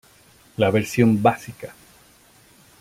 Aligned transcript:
La 0.57 0.71
versión 0.71 1.21
básica. 1.21 1.75